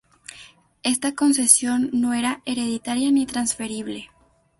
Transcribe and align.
Esta 0.81 1.13
concesión 1.13 1.91
no 1.93 2.15
era 2.15 2.41
hereditaria 2.45 3.11
ni 3.11 3.27
transferible. 3.27 4.09